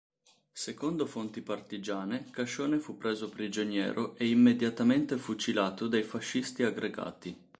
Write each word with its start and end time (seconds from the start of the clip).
Secondo 0.53 1.05
fonti 1.05 1.41
partigiane 1.43 2.31
Cascione 2.31 2.79
fu 2.79 2.97
preso 2.97 3.29
prigioniero 3.29 4.15
e 4.15 4.27
immediatamente 4.29 5.15
fucilato 5.17 5.87
dai 5.87 6.01
fascisti 6.01 6.63
aggregati. 6.63 7.39